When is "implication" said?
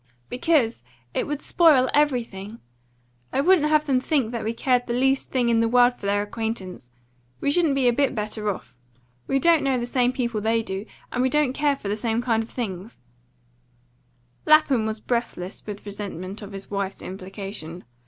17.03-17.83